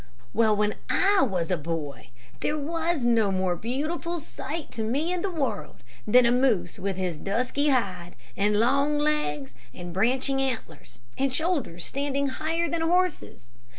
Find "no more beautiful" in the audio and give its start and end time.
3.05-4.19